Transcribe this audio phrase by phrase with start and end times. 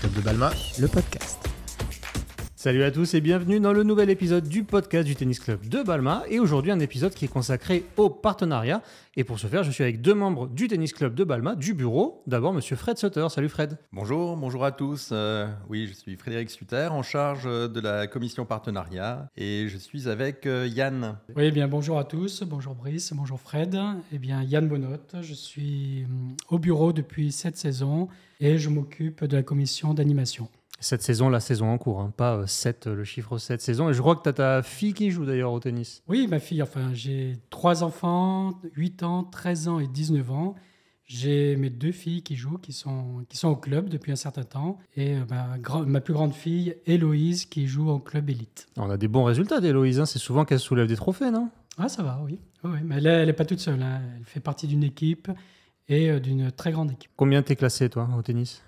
[0.00, 1.47] Club de Balma, le podcast.
[2.58, 5.80] Salut à tous et bienvenue dans le nouvel épisode du podcast du Tennis Club de
[5.84, 6.24] Balma.
[6.28, 8.82] Et aujourd'hui, un épisode qui est consacré au partenariat.
[9.14, 11.72] Et pour ce faire, je suis avec deux membres du Tennis Club de Balma, du
[11.72, 12.20] bureau.
[12.26, 13.28] D'abord, monsieur Fred Sutter.
[13.30, 13.78] Salut Fred.
[13.92, 15.10] Bonjour, bonjour à tous.
[15.12, 19.30] Euh, oui, je suis Frédéric Sutter, en charge de la commission partenariat.
[19.36, 21.16] Et je suis avec euh, Yann.
[21.36, 22.42] Oui, eh bien bonjour à tous.
[22.42, 23.78] Bonjour Brice, bonjour Fred.
[24.12, 25.14] Eh bien, Yann Bonnotte.
[25.22, 26.08] Je suis
[26.48, 28.08] au bureau depuis cette saison
[28.40, 30.48] et je m'occupe de la commission d'animation.
[30.80, 33.90] Cette saison, la saison en cours, hein, pas 7, euh, le chiffre 7 saison.
[33.90, 36.02] Et je crois que tu as ta fille qui joue d'ailleurs au tennis.
[36.06, 40.54] Oui, ma fille, enfin, j'ai trois enfants, 8 ans, 13 ans et 19 ans.
[41.04, 44.44] J'ai mes deux filles qui jouent, qui sont, qui sont au club depuis un certain
[44.44, 44.78] temps.
[44.94, 48.66] Et euh, ma, ma plus grande fille, Héloïse, qui joue au club élite.
[48.76, 49.98] On a des bons résultats d'Héloïse.
[49.98, 50.06] Hein.
[50.06, 51.48] C'est souvent qu'elle soulève des trophées, non?
[51.78, 52.38] Ah, ça va, oui.
[52.62, 53.82] oui, mais elle n'est pas toute seule.
[53.82, 54.02] Hein.
[54.18, 55.30] Elle fait partie d'une équipe
[55.88, 57.10] et euh, d'une très grande équipe.
[57.16, 58.62] Combien t'es classé, toi, au tennis?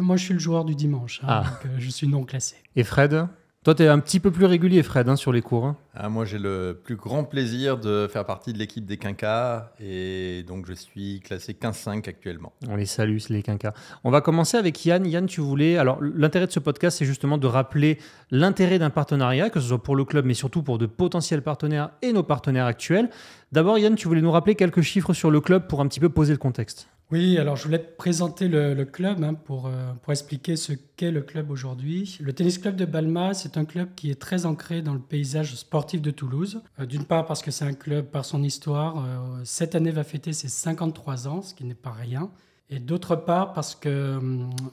[0.00, 1.42] Moi, je suis le joueur du dimanche, hein, ah.
[1.42, 2.56] donc, euh, je suis non classé.
[2.76, 3.28] Et Fred?
[3.62, 5.66] Toi, tu es un petit peu plus régulier, Fred, hein, sur les cours.
[5.66, 5.76] Hein.
[5.94, 9.74] Ah, moi, j'ai le plus grand plaisir de faire partie de l'équipe des Quinquas.
[9.78, 12.54] Et donc, je suis classé 15-5 actuellement.
[12.70, 13.74] On les salue, les Quinquas.
[14.02, 15.04] On va commencer avec Yann.
[15.04, 15.76] Yann, tu voulais.
[15.76, 17.98] Alors, l'intérêt de ce podcast, c'est justement de rappeler
[18.30, 21.90] l'intérêt d'un partenariat, que ce soit pour le club, mais surtout pour de potentiels partenaires
[22.00, 23.10] et nos partenaires actuels.
[23.52, 26.08] D'abord, Yann, tu voulais nous rappeler quelques chiffres sur le club pour un petit peu
[26.08, 26.88] poser le contexte.
[27.12, 31.10] Oui, alors je voulais te présenter le, club hein, pour, euh, pour expliquer ce qu'est
[31.10, 32.16] le club aujourd'hui.
[32.20, 35.56] Le Tennis Club de Balma, c'est un club qui est très ancré dans le paysage
[35.56, 36.62] sportif de Toulouse.
[36.78, 38.98] Euh, d'une part parce que c'est un club par son histoire.
[38.98, 42.30] Euh, cette année va fêter ses 53 ans, ce qui n'est pas rien.
[42.68, 44.20] Et d'autre part parce que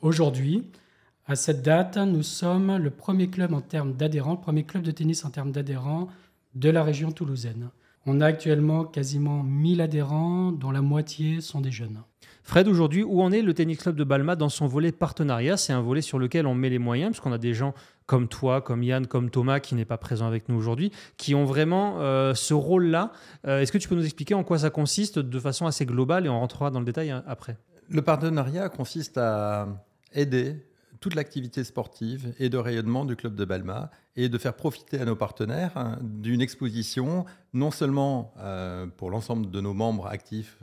[0.00, 0.70] aujourd'hui,
[1.26, 4.90] à cette date, nous sommes le premier club en termes d'adhérents, le premier club de
[4.90, 6.08] tennis en termes d'adhérents
[6.54, 7.68] de la région toulousaine.
[8.06, 12.02] On a actuellement quasiment 1000 adhérents, dont la moitié sont des jeunes.
[12.44, 15.56] Fred, aujourd'hui, où en est le Tennis Club de Balma dans son volet partenariat?
[15.56, 17.72] C'est un volet sur lequel on met les moyens, puisqu'on a des gens
[18.06, 21.44] comme toi, comme Yann, comme Thomas, qui n'est pas présent avec nous aujourd'hui, qui ont
[21.44, 23.12] vraiment euh, ce rôle-là.
[23.46, 26.26] Euh, est-ce que tu peux nous expliquer en quoi ça consiste de façon assez globale
[26.26, 27.56] et on rentrera dans le détail hein, après?
[27.88, 29.68] Le partenariat consiste à
[30.12, 30.56] aider
[31.00, 35.04] toute l'activité sportive et de rayonnement du club de Balma et de faire profiter à
[35.04, 37.24] nos partenaires hein, d'une exposition
[37.54, 40.58] non seulement euh, pour l'ensemble de nos membres actifs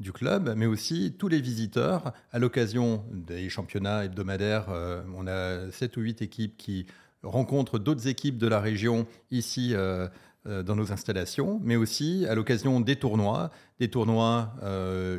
[0.00, 4.66] du club, mais aussi tous les visiteurs à l'occasion des championnats hebdomadaires.
[4.70, 6.86] Euh, on a 7 ou 8 équipes qui
[7.22, 10.06] rencontrent d'autres équipes de la région ici euh,
[10.46, 14.52] euh, dans nos installations, mais aussi à l'occasion des tournois, des tournois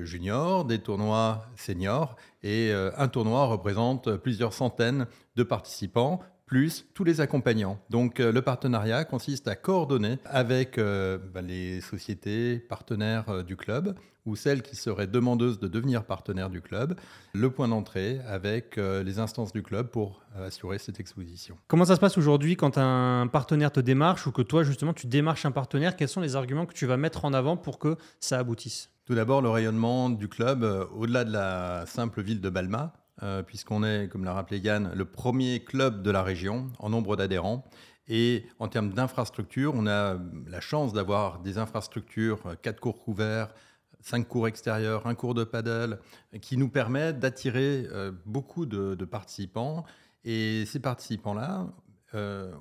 [0.04, 2.16] juniors, des tournois seniors.
[2.44, 5.06] Et un tournoi représente plusieurs centaines
[5.36, 7.78] de participants plus tous les accompagnants.
[7.92, 13.56] Donc euh, le partenariat consiste à coordonner avec euh, bah, les sociétés partenaires euh, du
[13.56, 13.94] club
[14.26, 17.00] ou celles qui seraient demandeuses de devenir partenaires du club,
[17.34, 21.58] le point d'entrée avec les instances du club pour assurer cette exposition.
[21.70, 25.08] Comment ça se passe aujourd'hui quand un partenaire te démarche ou que toi justement tu
[25.08, 25.96] démarches un partenaire?
[25.96, 28.90] Quels sont les arguments que tu vas mettre en avant pour que ça aboutisse?
[29.06, 32.92] Tout d'abord le rayonnement du club au-delà de la simple ville de Balma
[33.24, 37.16] euh, puisqu'on est, comme l'a rappelé Yann, le premier club de la région en nombre
[37.16, 37.66] d'adhérents.
[38.08, 43.54] Et en termes d'infrastructures, on a la chance d'avoir des infrastructures, euh, quatre cours couverts,
[44.02, 46.00] cinq cours extérieurs, un cours de paddle,
[46.42, 49.84] qui nous permettent d'attirer euh, beaucoup de, participants.
[50.24, 51.68] Et ces participants-là,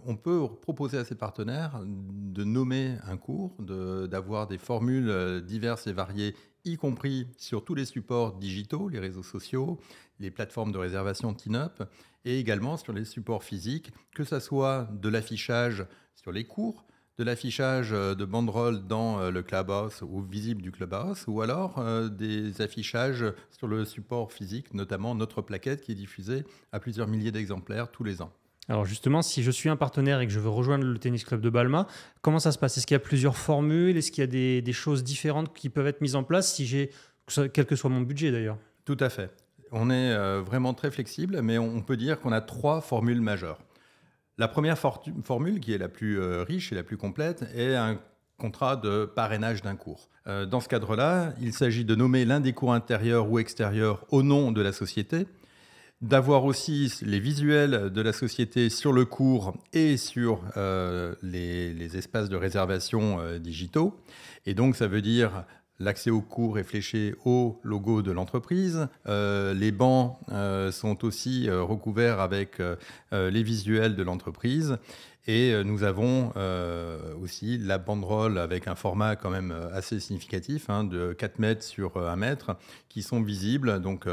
[0.04, 5.94] on peut proposer à ces partenaires de nommer un cours, d'avoir des formules diverses et
[5.94, 6.34] variées
[6.66, 9.78] y compris sur tous les supports digitaux, les réseaux sociaux,
[10.20, 11.82] les plateformes de réservation TINUP,
[12.24, 16.84] et également sur les supports physiques, que ce soit de l'affichage sur les cours,
[17.18, 21.78] de l'affichage euh, de banderoles dans euh, le clubhouse ou visible du clubhouse, ou alors
[21.78, 27.06] euh, des affichages sur le support physique, notamment notre plaquette qui est diffusée à plusieurs
[27.06, 28.32] milliers d'exemplaires tous les ans.
[28.68, 31.40] Alors justement, si je suis un partenaire et que je veux rejoindre le tennis club
[31.40, 31.86] de Balma,
[32.20, 32.76] comment ça se passe?
[32.76, 33.96] Est-ce qu'il y a plusieurs formules?
[33.96, 36.90] Est-ce qu'il y a des, choses différentes qui peuvent être mises en place si j'ai
[37.52, 38.58] quel que soit mon budget d'ailleurs?
[38.84, 39.30] Tout à fait.
[39.72, 43.58] On est euh, vraiment très flexible, mais on peut dire qu'on a trois formules majeures.
[44.38, 47.98] La première formule, qui est la plus euh, riche et la plus complète, est un
[48.36, 50.08] contrat de parrainage d'un cours.
[50.26, 54.22] Euh, dans ce cadre-là, il s'agit de nommer l'un des cours intérieurs ou extérieurs au
[54.22, 55.26] nom de la société
[56.02, 62.28] d'avoir aussi les visuels de la société sur le cours et sur euh, les, espaces
[62.28, 63.98] de réservation euh, digitaux.
[64.44, 65.44] Et donc, ça veut dire
[65.78, 68.88] L'accès au cours est fléché au logo de l'entreprise.
[69.06, 72.62] Euh, les bancs euh, sont aussi euh, recouverts avec
[73.12, 74.78] les visuels de l'entreprise.
[75.28, 76.32] Et nous avons
[77.20, 81.96] aussi la banderole avec un format quand même assez significatif, hein, de 4 mètres sur
[81.96, 82.56] 1 mètre,
[82.88, 84.06] qui sont visibles donc,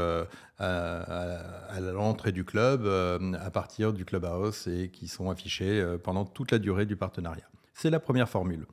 [0.58, 6.58] à, l'entrée du club, à partir du clubhouse, et qui sont affichés pendant toute la
[6.58, 7.48] durée du partenariat.
[7.74, 8.66] C'est la première formule.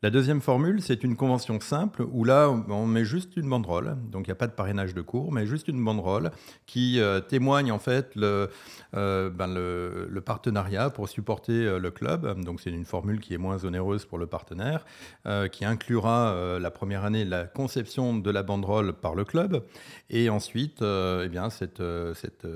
[0.00, 3.96] La deuxième formule, c'est une convention simple où là, on met juste une banderole.
[4.12, 6.30] Donc, il n'y a pas de parrainage de cours, mais juste une banderole
[6.66, 8.48] qui euh, témoigne en fait le,
[8.94, 12.40] euh, ben le, partenariat pour supporter euh, le club.
[12.44, 14.84] Donc, c'est une formule qui est moins onéreuse pour le partenaire,
[15.50, 19.64] qui inclura la première année la conception de la banderole par le club.
[20.10, 21.82] Et ensuite, eh bien, cette,
[22.14, 22.46] cette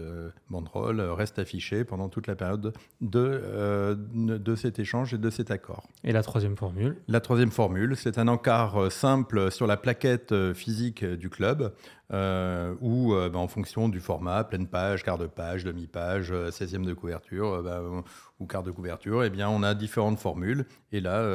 [0.49, 5.89] banderole reste affichée pendant toute la période de, de cet échange et de cet accord.
[6.05, 6.97] Et la troisième formule?
[7.33, 11.73] Troisième formule, c'est un encart euh, simple sur la plaquette euh, physique du club,
[12.13, 16.93] euh, où ben, en fonction du format, pleine page, quart de page, demi-page, 16e de
[16.93, 18.05] couverture ben,
[18.39, 20.67] ou quart de couverture, eh bien, on a différentes formules.
[20.93, 21.27] Et là,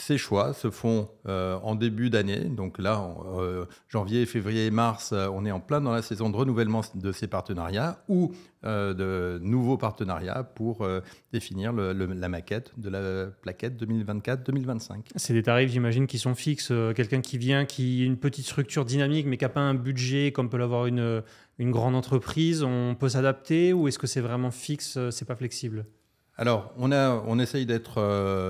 [0.00, 2.44] ces choix se font euh, en début d'année.
[2.44, 6.30] Donc là, en, euh, janvier, février, mars, euh, on est en plein dans la saison
[6.30, 8.32] de renouvellement de ces partenariats ou
[8.62, 10.86] de nouveaux partenariats pour
[11.32, 14.96] définir la maquette de la plaquette 2024-2025.
[15.16, 16.70] C'est des tarifs, j'imagine, qui sont fixes.
[16.94, 20.32] Quelqu'un qui vient, qui a une petite structure dynamique, mais qui n'a pas un budget
[20.32, 21.22] comme peut l'avoir une,
[21.58, 25.86] une grande entreprise, on peut s'adapter ou est-ce que c'est vraiment fixe, c'est pas flexible?
[26.36, 27.94] Alors, on, a, on essaye d'être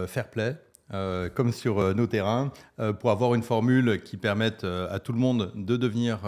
[0.08, 0.56] fair play.
[0.92, 5.12] Euh, comme sur euh, nos terrains, euh, pour avoir une formule qui permette à tout
[5.12, 6.20] le monde de devenir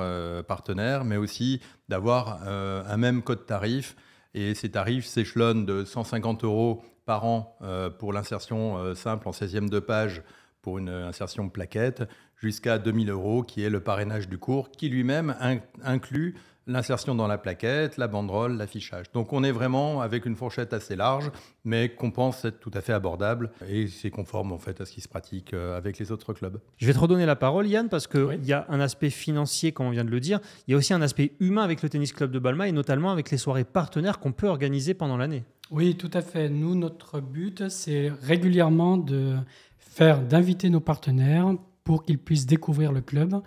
[0.47, 3.97] partenaire, mais aussi d'avoir un même code tarif.
[4.35, 7.59] Et ces tarifs s'échelonnent de 150 euros par an
[7.99, 10.23] pour l'insertion simple en 16e de page
[10.63, 12.05] pour une insertion plaquette,
[12.43, 15.37] jusqu'à 2000 euros qui est le parrainage du cours, qui lui-même
[15.83, 16.35] inclut
[16.67, 19.11] l'insertion dans la plaquette, la banderole, l'affichage.
[19.13, 21.31] Donc on est vraiment avec une fourchette assez large,
[21.65, 24.93] mais qu'on pense être tout à fait abordable et c'est conforme en fait à ce
[24.93, 26.61] qui se pratique euh, avec les autres clubs.
[26.77, 29.87] Je vais te redonner la parole Yann parce qu'il y a un aspect financier comme
[29.87, 32.13] on vient de le dire, il y a aussi un aspect humain avec le tennis
[32.13, 35.45] club de Balma et notamment avec les soirées partenaires qu'on peut organiser pendant l'année.
[35.71, 36.49] Oui, tout à fait.
[36.49, 39.37] Nous, notre but, c'est régulièrement de
[39.79, 43.43] faire, d'inviter nos partenaires pour qu'ils puissent découvrir le club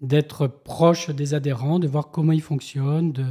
[0.00, 3.24] d'être proche des adhérents, de voir comment ils fonctionnent de,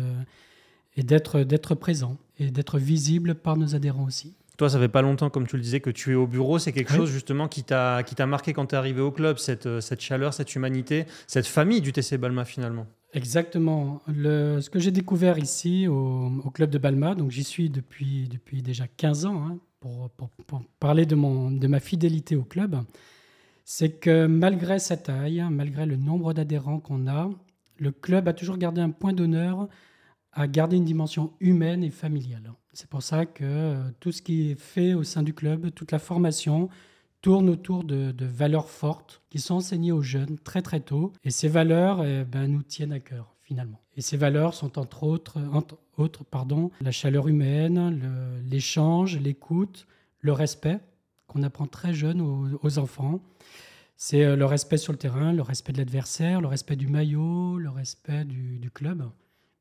[0.95, 4.33] et d'être présent et d'être visible par nos adhérents aussi.
[4.57, 6.59] Toi, ça fait pas longtemps, comme tu le disais, que tu es au bureau.
[6.59, 10.01] C'est quelque chose justement qui t'a marqué quand tu es arrivé au club, cette, cette
[10.01, 12.85] chaleur, cette humanité, cette famille du TC Balma finalement?
[13.13, 14.01] Exactement.
[14.07, 18.27] Le, ce que j'ai découvert ici au, au, club de Balma, donc j'y suis depuis,
[18.27, 22.43] depuis déjà 15 ans, hein, pour, pour, pour, parler de, mon, de ma fidélité au
[22.43, 22.75] club
[23.65, 27.29] c'est que malgré sa taille, malgré le nombre d'adhérents qu'on a,
[27.77, 29.67] le club a toujours gardé un point d'honneur
[30.31, 32.53] à garder une dimension humaine et familiale.
[32.73, 35.91] C'est pour ça que euh, tout ce qui est fait au sein du club, toute
[35.91, 36.69] la formation,
[37.21, 41.13] tourne autour de, valeurs fortes qui sont enseignées aux jeunes très très tôt.
[41.23, 43.79] Et ces valeurs eh ben, nous tiennent à cœur finalement.
[43.95, 49.87] Et ces valeurs sont entre autres, entre autres pardon, la chaleur humaine, l'échange, l'écoute,
[50.19, 50.79] le respect
[51.33, 53.19] qu'on apprend très jeune aux, enfants.
[53.95, 57.57] C'est euh, le respect sur le terrain, le respect de l'adversaire, le respect du maillot,
[57.57, 59.09] le respect du, club.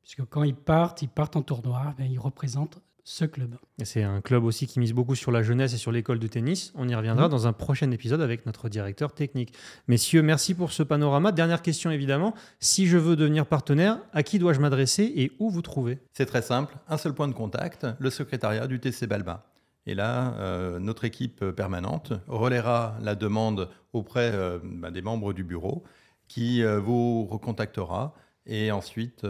[0.01, 3.55] Puisque quand ils partent, ils partent en tournoi, ben, ils représentent ce club.
[3.83, 6.71] C'est un club aussi qui mise beaucoup sur la jeunesse et sur l'école de tennis.
[6.75, 7.31] On y reviendra mmh.
[7.31, 9.53] dans un prochain épisode avec notre directeur technique.
[9.87, 11.33] Messieurs, merci pour ce panorama.
[11.33, 12.33] Dernière question évidemment.
[12.59, 16.41] Si je veux devenir partenaire, à qui dois-je m'adresser et où vous trouver C'est très
[16.41, 16.75] simple.
[16.87, 19.52] Un seul point de contact, le secrétariat du TC Balba.
[19.85, 25.43] Et là, euh, notre équipe permanente relaiera la demande auprès euh, bah, des membres du
[25.43, 25.83] bureau
[26.27, 28.15] qui euh, vous recontactera.
[28.45, 29.23] Et ensuite,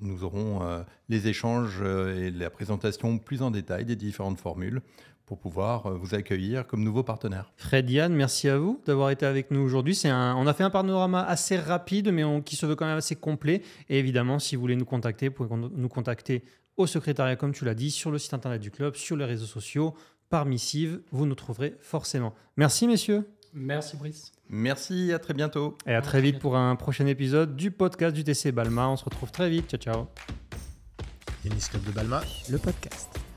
[0.00, 0.60] nous aurons
[1.08, 4.82] les échanges et la présentation plus en détail des différentes formules
[5.24, 7.50] pour pouvoir vous accueillir comme nouveau partenaire.
[7.56, 9.98] Fred Yann, merci à vous d'avoir été avec nous aujourd'hui.
[10.04, 13.62] On a fait un panorama assez rapide, mais qui se veut quand même assez complet.
[13.88, 16.44] Et évidemment, si vous voulez nous contacter, vous pouvez nous contacter
[16.78, 19.46] au secrétariat, comme tu l'as dit, sur le site internet du club, sur les réseaux
[19.46, 19.94] sociaux,
[20.30, 22.34] par missive, vous nous trouverez forcément.
[22.56, 23.28] Merci messieurs.
[23.52, 24.32] Merci Brice.
[24.48, 25.76] Merci, à très bientôt.
[25.86, 28.88] Et à, très, vite pour un prochain épisode du podcast du TC Balma.
[28.88, 29.70] On se retrouve très vite.
[29.70, 30.06] Ciao, ciao.
[31.42, 33.27] Tennis Club de Balma, le podcast.